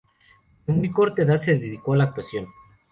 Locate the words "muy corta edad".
0.79-1.37